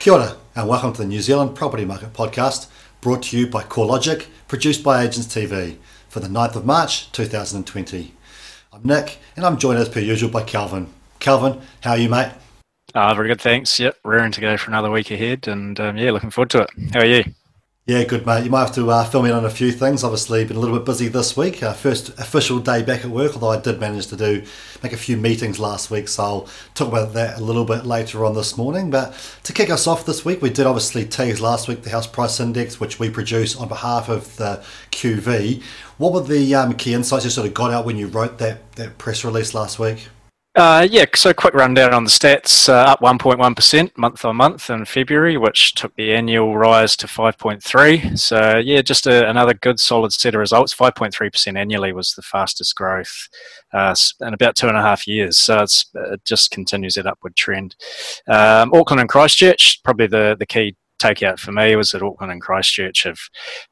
[0.00, 2.68] Kia ora, and welcome to the New Zealand Property Market Podcast,
[3.02, 5.76] brought to you by CoreLogic, produced by Agents TV,
[6.08, 8.14] for the 9th of March 2020.
[8.72, 10.86] I'm Nick, and I'm joined as per usual by Kelvin.
[11.18, 12.32] Kelvin, how are you, mate?
[12.94, 13.78] Uh, very good, thanks.
[13.78, 16.70] Yep, raring to go for another week ahead, and um, yeah, looking forward to it.
[16.94, 17.24] How are you?
[17.90, 18.44] Yeah, good, mate.
[18.44, 20.04] You might have to uh, fill me in on a few things.
[20.04, 21.60] Obviously, been a little bit busy this week.
[21.60, 24.44] Uh, first official day back at work, although I did manage to do
[24.80, 28.24] make a few meetings last week, so I'll talk about that a little bit later
[28.24, 28.90] on this morning.
[28.90, 32.06] But to kick us off this week, we did obviously tease last week the house
[32.06, 35.60] price index, which we produce on behalf of the QV.
[35.98, 38.70] What were the um, key insights you sort of got out when you wrote that
[38.76, 40.06] that press release last week?
[40.60, 42.68] Uh, yeah, so quick rundown on the stats.
[42.68, 48.18] Uh, up 1.1% month on month in February, which took the annual rise to 5.3.
[48.18, 50.74] So yeah, just a, another good solid set of results.
[50.74, 53.30] 5.3% annually was the fastest growth
[53.72, 55.38] uh, in about two and a half years.
[55.38, 57.74] So it just continues that upward trend.
[58.28, 62.40] Um, Auckland and Christchurch, probably the, the key takeout for me was that Auckland and
[62.40, 63.18] Christchurch have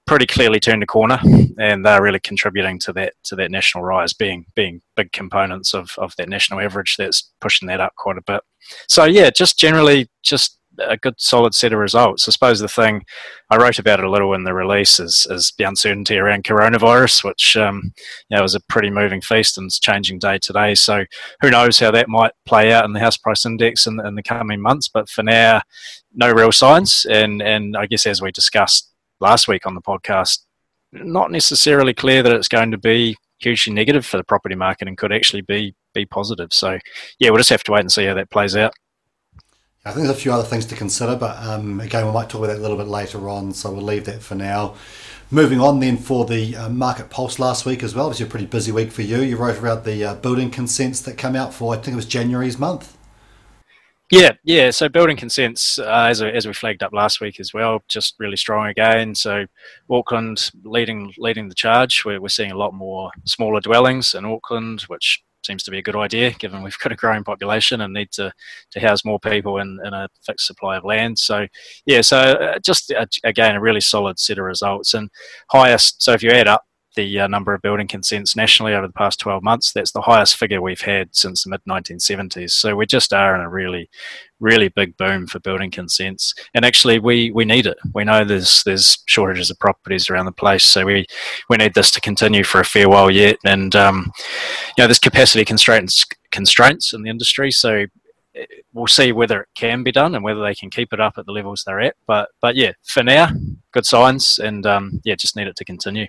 [0.07, 1.19] pretty clearly turned a corner,
[1.59, 5.91] and they're really contributing to that to that national rise, being being big components of,
[5.99, 8.43] of that national average that's pushing that up quite a bit.
[8.89, 12.29] So yeah, just generally just a good solid set of results.
[12.29, 13.05] I suppose the thing
[13.51, 17.25] I wrote about it a little in the release is, is the uncertainty around coronavirus,
[17.25, 17.93] which um,
[18.29, 20.75] you know is a pretty moving feast and it's changing day to day.
[20.75, 21.05] So
[21.41, 24.23] who knows how that might play out in the house price index in, in the
[24.23, 24.89] coming months.
[24.89, 25.63] But for now,
[26.15, 27.07] no real signs.
[27.09, 30.45] And and I guess as we discussed last week on the podcast,
[30.93, 34.99] not necessarily clear that it's going to be hugely negative for the property market and
[34.99, 36.53] could actually be be positive.
[36.53, 36.79] So
[37.19, 38.75] yeah, we'll just have to wait and see how that plays out.
[39.89, 42.41] I think there's a few other things to consider, but um, again, we might talk
[42.45, 44.75] about that a little bit later on, so we'll leave that for now.
[45.31, 48.07] Moving on then for the uh, market pulse last week as well.
[48.07, 49.23] It was a pretty busy week for you.
[49.23, 52.07] You wrote about the uh, building consents that came out for, I think it was
[52.07, 52.99] January's month.
[54.11, 54.71] Yeah, yeah.
[54.71, 58.39] So building consents, uh, as, as we flagged up last week as well, just really
[58.39, 59.15] strong again.
[59.15, 59.45] So
[59.91, 62.05] Auckland leading leading the charge.
[62.07, 65.83] We're, we're seeing a lot more smaller dwellings in Auckland, which seems to be a
[65.83, 68.33] good idea given we've got a growing population and need to,
[68.71, 71.19] to house more people in, in a fixed supply of land.
[71.19, 71.47] So,
[71.87, 75.11] yeah, so uh, just uh, again, a really solid set of results and
[75.51, 76.03] highest.
[76.03, 76.65] So, if you add up
[76.97, 79.73] the uh, number of building consents nationally over the past 12 months.
[79.73, 82.51] That's the highest figure we've had since the mid 1970s.
[82.51, 83.89] So we just are in a really,
[84.41, 86.35] really big boom for building consents.
[86.55, 87.79] And actually, we, we need it.
[87.95, 91.07] We know there's there's shortages of properties around the place, so we,
[91.49, 93.37] we need this to continue for a fair while yet.
[93.45, 94.11] And um,
[94.77, 97.87] you know, there's capacity constraints constraints in the industry, so
[98.35, 101.15] eh, we'll see whether it can be done and whether they can keep it up
[101.17, 101.97] at the levels they're at.
[102.07, 103.31] But but yeah, for now,
[103.73, 106.07] good signs, and um, yeah, just need it to continue.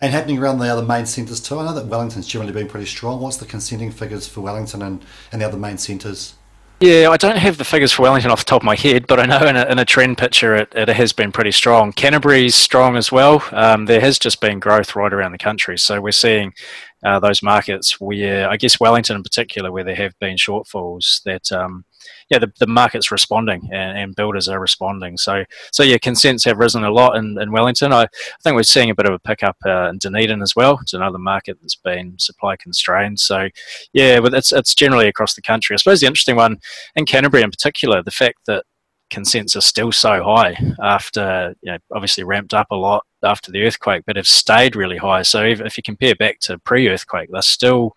[0.00, 1.58] And happening around the other main centres too.
[1.58, 3.20] I know that Wellington's generally been pretty strong.
[3.20, 5.02] What's the consenting figures for Wellington and,
[5.32, 6.34] and the other main centres?
[6.80, 9.18] Yeah, I don't have the figures for Wellington off the top of my head, but
[9.18, 11.92] I know in a, in a trend picture it, it has been pretty strong.
[11.92, 13.42] Canterbury's strong as well.
[13.52, 15.78] Um, there has just been growth right around the country.
[15.78, 16.52] So we're seeing
[17.04, 21.52] uh, those markets where, I guess Wellington in particular, where there have been shortfalls, that
[21.52, 21.84] um,
[22.30, 25.16] yeah, the, the market's responding and, and, builders are responding.
[25.16, 27.92] So, so yeah, consents have risen a lot in, in Wellington.
[27.92, 28.08] I, I
[28.42, 30.78] think we're seeing a bit of a pickup uh, in Dunedin as well.
[30.80, 33.20] It's another market that's been supply constrained.
[33.20, 33.48] So,
[33.92, 35.74] yeah, but it's it's generally across the country.
[35.74, 36.58] I suppose the interesting one
[36.94, 38.64] in Canterbury in particular, the fact that
[39.10, 43.62] consents are still so high after you know obviously ramped up a lot after the
[43.62, 47.40] earthquake but have stayed really high so if, if you compare back to pre-earthquake they're
[47.40, 47.92] still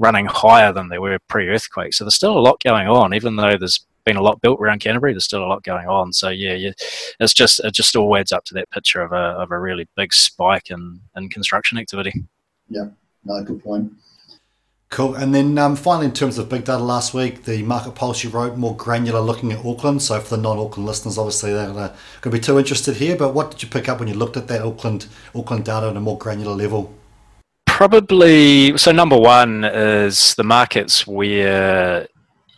[0.00, 1.92] running higher than they were pre-earthquake.
[1.92, 4.80] So there's still a lot going on, even though there's been a lot built around
[4.80, 5.12] Canterbury.
[5.12, 6.12] There's still a lot going on.
[6.12, 6.72] So yeah, yeah,
[7.20, 9.86] it's just it just all adds up to that picture of a of a really
[9.94, 12.24] big spike in in construction activity.
[12.68, 12.88] Yeah,
[13.24, 13.92] no, good point.
[14.90, 15.14] Cool.
[15.14, 18.30] And then um, finally, in terms of big data last week, the market pulse you
[18.30, 20.02] wrote more granular looking at Auckland.
[20.02, 21.92] So for the non-Auckland listeners, obviously they're going
[22.22, 23.16] to be too interested here.
[23.16, 25.96] But what did you pick up when you looked at that Auckland Auckland data on
[25.96, 26.92] a more granular level?
[27.66, 28.90] Probably so.
[28.90, 32.08] Number one is the markets where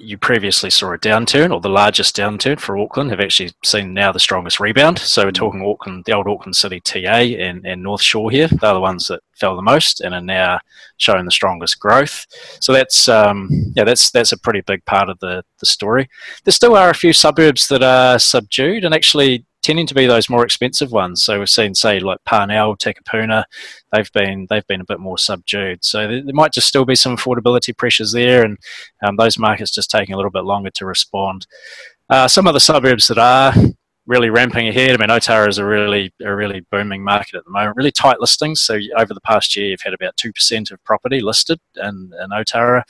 [0.02, 4.10] you previously saw a downturn or the largest downturn for Auckland have actually seen now
[4.10, 4.98] the strongest rebound.
[4.98, 8.48] So we're talking Auckland, the old Auckland City TA and, and North Shore here.
[8.48, 10.58] They're the ones that fell the most and are now
[10.96, 12.26] showing the strongest growth.
[12.60, 16.08] So that's um, yeah, that's that's a pretty big part of the, the story.
[16.44, 20.28] There still are a few suburbs that are subdued and actually tending to be those
[20.28, 21.22] more expensive ones.
[21.22, 23.44] So we've seen, say, like Parnell, Takapuna,
[23.92, 25.84] they've been they've been a bit more subdued.
[25.84, 28.58] So there, there might just still be some affordability pressures there, and
[29.04, 31.46] um, those markets just taking a little bit longer to respond.
[32.10, 33.54] Uh, some of the suburbs that are
[34.06, 34.90] really ramping ahead.
[34.90, 37.76] I mean, Otara is a really a really booming market at the moment.
[37.76, 38.60] Really tight listings.
[38.60, 42.30] So over the past year, you've had about two percent of property listed in, in
[42.30, 42.82] Otara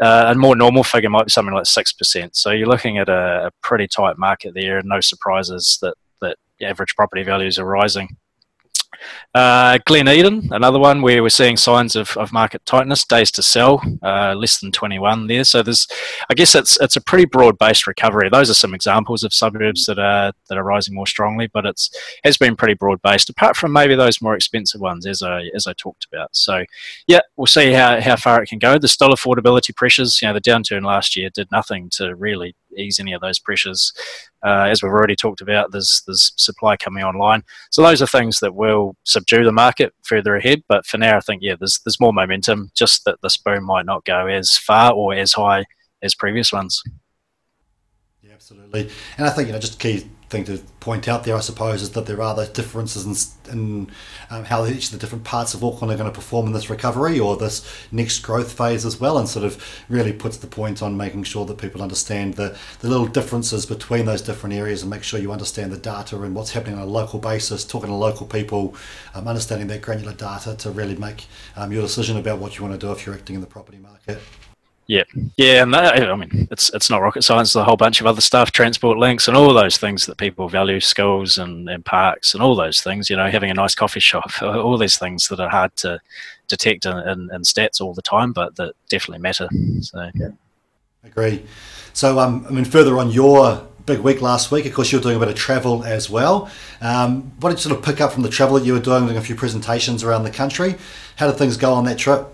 [0.00, 2.36] uh, a more normal figure might be something like six percent.
[2.36, 6.36] So you're looking at a, a pretty tight market there, and no surprises that that
[6.62, 8.16] average property values are rising.
[9.34, 13.42] Uh, Glen Eden, another one where we're seeing signs of, of market tightness, days to
[13.42, 15.44] sell, uh, less than 21 there.
[15.44, 15.86] So there's,
[16.30, 18.28] I guess it's it's a pretty broad-based recovery.
[18.30, 21.90] Those are some examples of suburbs that are that are rising more strongly, but it's
[22.24, 23.30] has been pretty broad-based.
[23.30, 26.34] Apart from maybe those more expensive ones, as I as I talked about.
[26.34, 26.64] So
[27.06, 28.78] yeah, we'll see how, how far it can go.
[28.78, 30.20] There's still affordability pressures.
[30.20, 33.92] You know, the downturn last year did nothing to really ease any of those pressures.
[34.44, 38.40] Uh, as we've already talked about, there's there's supply coming online, so those are things
[38.40, 40.62] that will subdue the market further ahead.
[40.68, 42.70] But for now, I think yeah, there's there's more momentum.
[42.74, 45.64] Just that this boom might not go as far or as high
[46.02, 46.82] as previous ones.
[48.22, 48.90] Yeah, absolutely.
[49.16, 51.90] And I think you know just key thing to point out there, I suppose, is
[51.90, 53.90] that there are those differences in, in
[54.30, 56.68] um, how each of the different parts of Auckland are going to perform in this
[56.70, 60.82] recovery or this next growth phase as well, and sort of really puts the point
[60.82, 64.90] on making sure that people understand the, the little differences between those different areas and
[64.90, 67.94] make sure you understand the data and what's happening on a local basis, talking to
[67.94, 68.74] local people,
[69.14, 71.26] um, understanding that granular data to really make
[71.56, 73.78] um, your decision about what you want to do if you're acting in the property
[73.78, 74.20] market.
[74.88, 75.04] Yeah,
[75.36, 77.52] yeah, and that, I mean, it's it's not rocket science.
[77.52, 80.48] There's a whole bunch of other stuff, transport links, and all those things that people
[80.48, 83.10] value, schools and, and parks, and all those things.
[83.10, 86.00] You know, having a nice coffee shop, all these things that are hard to
[86.48, 89.46] detect in, in, in stats all the time, but that definitely matter.
[89.82, 90.30] So, yeah,
[91.04, 91.44] agree.
[91.92, 94.64] So, um, I mean, further on your big week last week.
[94.64, 96.50] Of course, you were doing a bit of travel as well.
[96.80, 99.04] Um, what did you sort of pick up from the travel that you were doing,
[99.04, 100.76] doing a few presentations around the country?
[101.16, 102.26] How did things go on that trip?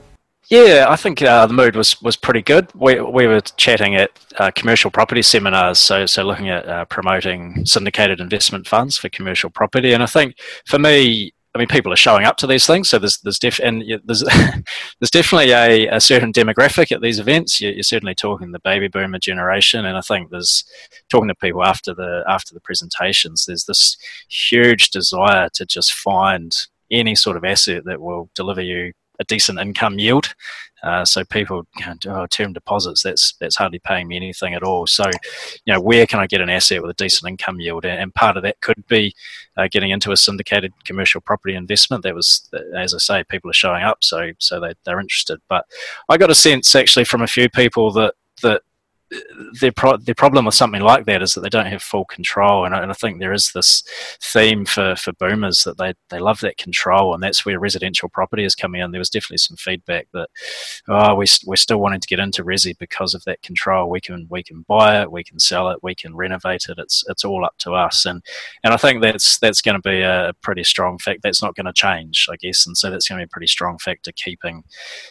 [0.51, 2.69] Yeah, I think uh, the mood was, was pretty good.
[2.75, 7.65] We, we were chatting at uh, commercial property seminars, so so looking at uh, promoting
[7.65, 9.93] syndicated investment funds for commercial property.
[9.93, 12.99] And I think for me, I mean, people are showing up to these things, so
[12.99, 14.23] there's there's def- and there's
[15.01, 17.61] there's definitely a, a, certain demographic at these events.
[17.61, 20.65] You're, you're, certainly talking the baby boomer generation, and I think there's
[21.09, 23.47] talking to people after the after the presentations.
[23.47, 23.97] There's this
[24.29, 26.55] huge desire to just find
[26.91, 30.35] any sort of asset that will deliver you a decent income yield.
[30.83, 31.67] Uh, so people,
[32.07, 34.87] oh, term deposits, that's that's hardly paying me anything at all.
[34.87, 35.05] So,
[35.65, 37.87] you know, where can I get an asset with a decent income yield?
[37.87, 39.15] And part of that could be
[39.57, 42.03] uh, getting into a syndicated commercial property investment.
[42.03, 45.41] That was, as I say, people are showing up, so so they they're interested.
[45.49, 45.65] But
[46.11, 48.63] I got a sense actually from a few people that that
[49.61, 52.65] their pro- their problem with something like that is that they don't have full control,
[52.65, 53.83] and I, and I, think there is this
[54.23, 58.45] theme for, for boomers that they, they love that control, and that's where residential property
[58.45, 58.91] is coming in.
[58.91, 60.29] There was definitely some feedback that
[60.89, 63.91] oh we we're still wanting to get into resi because of that control.
[63.91, 66.79] We can we can buy it, we can sell it, we can renovate it.
[66.79, 68.23] It's it's all up to us, and
[68.63, 71.21] and I think that's that's going to be a pretty strong fact.
[71.23, 73.49] That's not going to change, I guess, and so that's going to be a pretty
[73.49, 74.65] strong factor keeping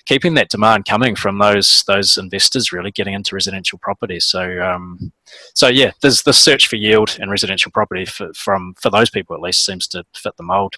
[0.05, 4.19] keeping that demand coming from those those investors really getting into residential property property.
[4.19, 5.11] So, um,
[5.53, 9.35] so yeah, there's the search for yield in residential property for, from for those people
[9.35, 10.75] at least seems to fit the mold.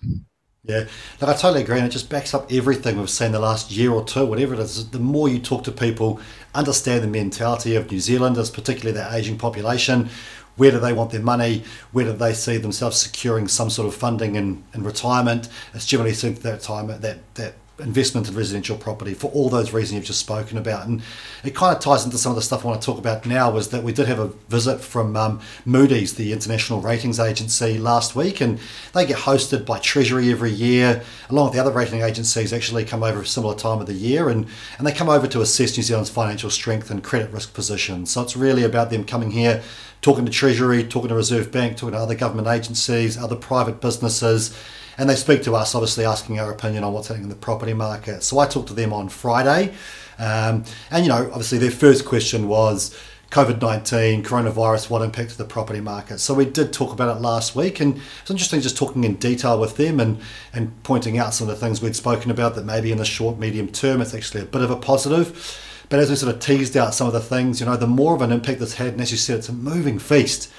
[0.63, 0.86] Yeah,
[1.22, 3.92] look, I totally agree, and it just backs up everything we've seen the last year
[3.92, 4.90] or two, whatever it is.
[4.90, 6.19] The more you talk to people,
[6.56, 10.10] understand the mentality of New Zealanders, particularly their ageing population.
[10.56, 11.63] Where do they want their money?
[11.92, 15.50] Where do they see themselves securing some sort of funding in, in retirement?
[15.74, 19.96] It's generally seen that time that that investment in residential property for all those reasons
[19.96, 20.88] you've just spoken about.
[20.88, 21.01] And
[21.44, 23.51] it kind of ties into some of the stuff I want to talk about now
[23.51, 28.15] was that we did have a visit from um, Moody's, the international ratings agency, last
[28.15, 28.60] week, and
[28.94, 33.03] they get hosted by Treasury every year, along with the other rating agencies actually come
[33.03, 35.84] over a similar time of the year, and, and they come over to assess New
[35.84, 38.05] Zealand's financial strength and credit risk position.
[38.05, 39.62] So it's really about them coming here,
[40.01, 44.55] talking to Treasury, talking to Reserve Bank, talking to other government agencies, other private businesses,
[44.98, 47.74] and they speak to us, obviously asking our opinion on what's happening in the property
[47.74, 48.24] market.
[48.24, 49.74] So I talked to them on Friday,
[50.18, 52.96] um, and you know, obviously their first question was
[53.32, 56.20] COVID nineteen, coronavirus, what impacted the property market.
[56.20, 59.60] So we did talk about it last week, and it's interesting just talking in detail
[59.60, 60.20] with them and
[60.54, 63.38] and pointing out some of the things we'd spoken about that maybe in the short
[63.38, 65.62] medium term it's actually a bit of a positive.
[65.90, 68.16] But as we sort of teased out some of the things, you know, the more
[68.16, 70.52] of an impact it's had, and as you said, it's a moving feast.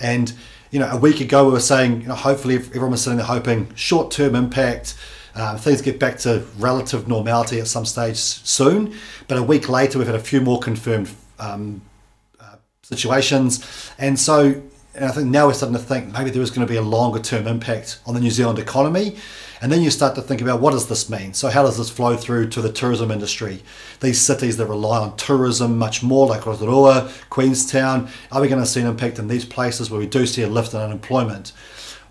[0.00, 0.32] And
[0.70, 3.26] you know, a week ago we were saying, you know, hopefully everyone was sitting there
[3.26, 4.94] hoping short-term impact,
[5.34, 8.94] uh, things get back to relative normality at some stage soon.
[9.28, 11.82] But a week later, we've had a few more confirmed um,
[12.40, 14.62] uh, situations, and so
[14.94, 16.82] and I think now we're starting to think maybe there is going to be a
[16.82, 19.16] longer-term impact on the New Zealand economy.
[19.62, 21.34] And then you start to think about what does this mean?
[21.34, 23.62] So how does this flow through to the tourism industry?
[24.00, 28.66] These cities that rely on tourism much more, like Rotorua, Queenstown, are we going to
[28.66, 31.52] see an impact in these places where we do see a lift in unemployment?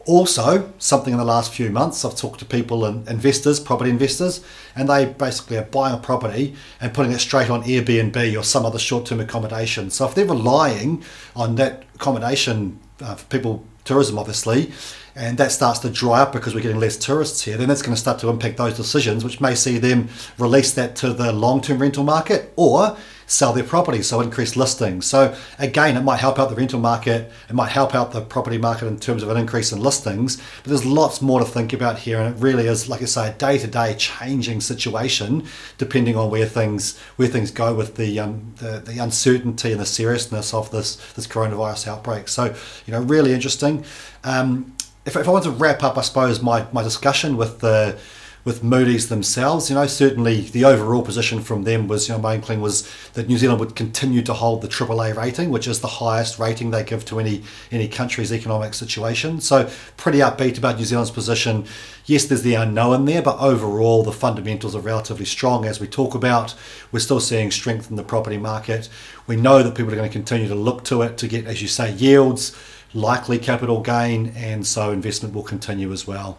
[0.06, 4.44] Also, something in the last few months, I've talked to people and investors, property investors,
[4.76, 8.66] and they basically are buying a property and putting it straight on Airbnb or some
[8.66, 9.90] other short term accommodation.
[9.90, 11.04] So if they're relying
[11.36, 14.72] on that accommodation uh, for people, tourism obviously,
[15.16, 17.96] and that starts to dry up because we're getting less tourists here, then that's going
[17.96, 21.62] to start to impact those decisions, which may see them release that to the long
[21.62, 22.98] term rental market or
[23.30, 25.06] sell their property, so increase listings.
[25.06, 28.58] So again, it might help out the rental market, it might help out the property
[28.58, 32.00] market in terms of an increase in listings, but there's lots more to think about
[32.00, 35.46] here, and it really is, like I say, a day-to-day changing situation
[35.78, 39.86] depending on where things where things go with the um, the, the uncertainty and the
[39.86, 42.28] seriousness of this this coronavirus outbreak.
[42.28, 43.86] So you know, really interesting.
[44.24, 44.76] Um,
[45.06, 47.98] if, if I want to wrap up, I suppose my my discussion with the
[48.46, 49.70] with Moody's themselves.
[49.70, 53.28] You know, certainly the overall position from them was, you know, my inkling was that
[53.28, 56.84] New Zealand would continue to hold the AAA rating, which is the highest rating they
[56.84, 59.42] give to any any country's economic situation.
[59.42, 61.66] So pretty upbeat about New Zealand's position.
[62.06, 66.16] Yes, there's the unknown there, but overall the fundamentals are relatively strong as we talk
[66.16, 66.56] about.
[66.92, 68.90] We're still seeing strength in the property market.
[69.28, 71.62] We know that people are going to continue to look to it to get, as
[71.62, 72.56] you say, yields,
[72.94, 76.38] likely capital gain, and so investment will continue as well.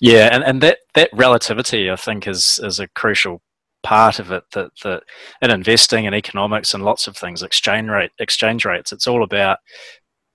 [0.00, 3.40] Yeah, and, and that, that relativity, I think, is is a crucial
[3.82, 4.44] part of it.
[4.52, 5.04] That that
[5.40, 9.58] in investing and economics and lots of things, exchange rate, exchange rates, it's all about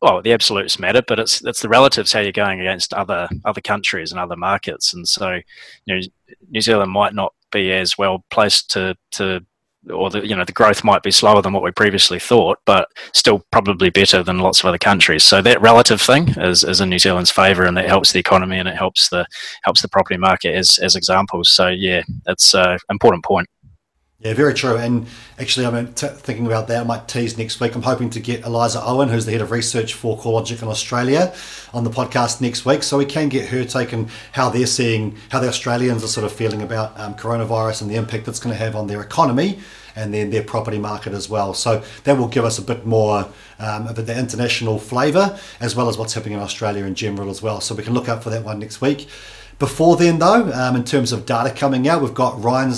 [0.02, 3.62] well, the absolutes matter, but it's it's the relatives how you're going against other other
[3.62, 5.40] countries and other markets, and so
[5.86, 6.02] you know
[6.50, 9.44] New Zealand might not be as well placed to to
[9.92, 12.90] or the you know the growth might be slower than what we previously thought, but
[13.14, 15.24] still probably better than lots of other countries.
[15.24, 18.60] So that relative thing is, is in New Zealand's favour, and that helps the economy
[18.60, 19.26] and it helps the
[19.64, 21.50] helps the property market as as examples.
[21.50, 23.48] So yeah, it's an uh, important point.
[24.20, 24.78] Yeah, very true.
[24.78, 25.06] And
[25.38, 26.82] actually, I'm t- thinking about that.
[26.82, 27.76] I might tease next week.
[27.76, 31.36] I'm hoping to get Eliza Owen, who's the head of research for CoreLogic in Australia,
[31.72, 35.16] on the podcast next week, so we can get her take on how they're seeing
[35.30, 38.58] how the Australians are sort of feeling about um, coronavirus and the impact it's going
[38.58, 39.60] to have on their economy
[39.96, 41.54] and then their property market as well.
[41.54, 45.90] So that will give us a bit more um, of the international flavour as well
[45.90, 47.62] as what's happening in Australia in general as well.
[47.62, 49.08] So we can look out for that one next week.
[49.60, 52.74] Before then, though, um, in terms of data coming out, we've got REINZ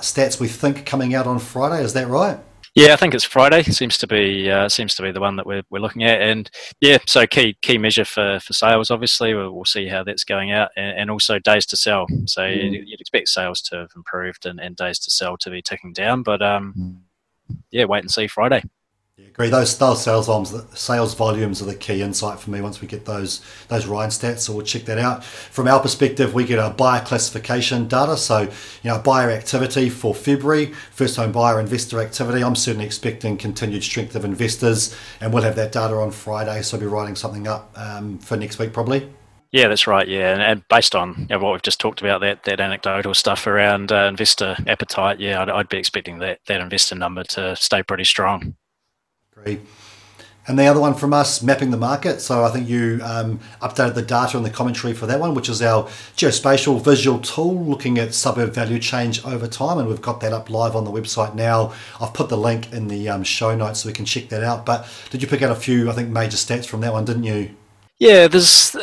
[0.00, 1.82] stats we think coming out on Friday.
[1.84, 2.38] Is that right?
[2.74, 3.62] Yeah, I think it's Friday.
[3.62, 6.50] Seems to be uh, seems to be the one that we're, we're looking at, and
[6.80, 8.90] yeah, so key key measure for, for sales.
[8.90, 12.06] Obviously, we'll, we'll see how that's going out, and, and also days to sell.
[12.26, 12.72] So mm.
[12.72, 15.92] you'd, you'd, expect sales to have improved and, and days to sell to be ticking
[15.92, 17.56] down, but um, mm.
[17.70, 18.62] yeah, wait and see Friday.
[19.18, 19.48] Yeah, agree.
[19.50, 22.60] Those, those sales volumes, sales volumes are the key insight for me.
[22.60, 25.24] Once we get those those REINZ stats, so we'll check that out.
[25.24, 28.16] From our perspective, we get our buyer classification data.
[28.16, 28.50] So, you
[28.84, 32.44] know, buyer activity for February, first home buyer investor activity.
[32.44, 36.62] I'm certainly expecting continued strength of investors, and we'll have that data on Friday.
[36.62, 39.12] So, I'll be writing something up um, for next week probably.
[39.50, 40.06] Yeah, that's right.
[40.06, 43.14] Yeah, and, and based on you know, what we've just talked about, that that anecdotal
[43.14, 47.56] stuff around uh, investor appetite, yeah, I'd, I'd be expecting that that investor number to
[47.56, 48.54] stay pretty strong.
[49.42, 49.60] Great.
[50.46, 52.22] And the other one from us, mapping the market.
[52.22, 55.50] So I think you um, updated the data and the commentary for that one, which
[55.50, 55.84] is our
[56.16, 59.76] geospatial visual tool looking at suburb value change over time.
[59.76, 61.74] And we've got that up live on the website now.
[62.00, 64.64] I've put the link in the um, show notes so we can check that out.
[64.64, 67.24] But did you pick out a few, I think, major stats from that one, didn't
[67.24, 67.54] you?
[67.98, 68.74] Yeah, there's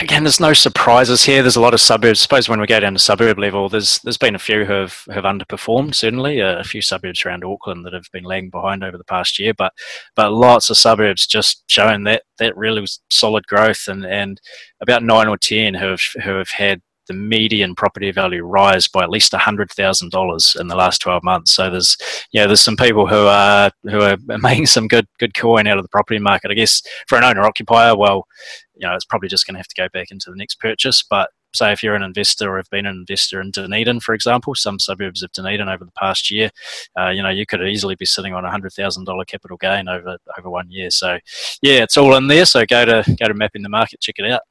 [0.00, 1.42] again, there's no surprises here.
[1.42, 2.20] There's a lot of suburbs.
[2.20, 4.72] I suppose when we go down to suburb level, there's there's been a few who
[4.72, 5.94] have, have underperformed.
[5.94, 9.38] Certainly, uh, a few suburbs around Auckland that have been lagging behind over the past
[9.38, 9.52] year.
[9.52, 9.72] But
[10.16, 14.40] but lots of suburbs just showing that that really was solid growth, and and
[14.80, 19.02] about nine or ten who have who have had the median property value rise by
[19.02, 21.54] at least $100,000 in the last 12 months.
[21.54, 21.96] So there's,
[22.32, 25.78] you know, there's some people who are, who are making some good, good coin out
[25.78, 26.50] of the property market.
[26.50, 28.26] I guess for an owner occupier, well,
[28.74, 31.02] you know, it's probably just going to have to go back into the next purchase.
[31.08, 34.54] But say if you're an investor or have been an investor in Dunedin, for example,
[34.54, 36.50] some suburbs of Dunedin over the past year,
[36.98, 39.88] uh, you know, you could easily be sitting on a hundred thousand dollar capital gain
[39.88, 40.90] over over one year.
[40.90, 41.18] So,
[41.62, 42.44] yeah, it's all in there.
[42.44, 44.42] So go to go to mapping the market, check it out.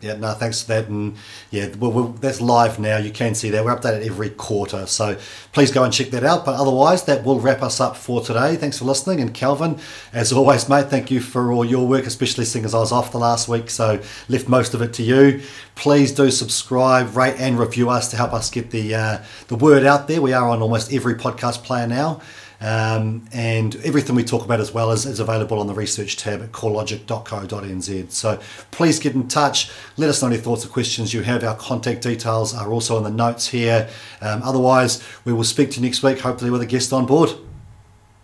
[0.00, 0.88] Yeah, no, thanks for that.
[0.88, 1.16] And
[1.50, 2.98] yeah, well, well, that's live now.
[2.98, 3.64] You can see that.
[3.64, 4.86] We're updated every quarter.
[4.86, 5.18] So
[5.52, 6.44] please go and check that out.
[6.44, 8.54] But otherwise, that will wrap us up for today.
[8.54, 9.20] Thanks for listening.
[9.20, 9.80] And Kelvin,
[10.12, 13.10] as always, mate, thank you for all your work, especially seeing as I was off
[13.10, 13.70] the last week.
[13.70, 15.42] So left most of it to you.
[15.74, 19.84] Please do subscribe, rate, and review us to help us get the, uh, the word
[19.84, 20.22] out there.
[20.22, 22.20] We are on almost every podcast player now.
[22.60, 26.42] Um, and everything we talk about as well is, is available on the research tab
[26.42, 28.10] at corelogic.co.nz.
[28.10, 29.70] So please get in touch.
[29.96, 31.44] Let us know any thoughts or questions you have.
[31.44, 33.88] Our contact details are also in the notes here.
[34.20, 37.30] Um, otherwise, we will speak to you next week, hopefully with a guest on board.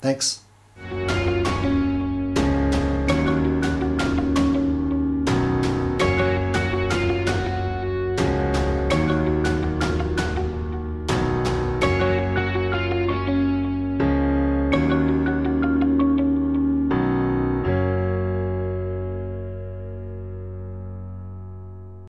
[0.00, 0.43] Thanks.